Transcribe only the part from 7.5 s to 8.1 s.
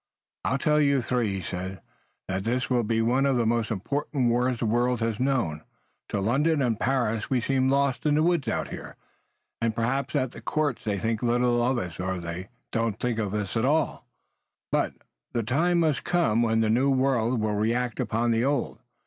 lost